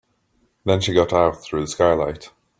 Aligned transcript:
Then 0.65 0.81
she 0.81 0.95
got 0.95 1.13
out 1.13 1.43
through 1.43 1.61
the 1.61 1.67
skylight. 1.67 2.31